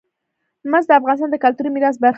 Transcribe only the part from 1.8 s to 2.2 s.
برخه ده.